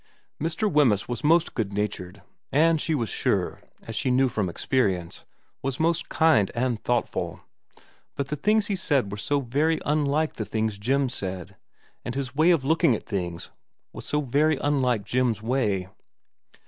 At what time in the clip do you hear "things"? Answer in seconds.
8.35-8.65, 10.45-10.79, 13.05-13.51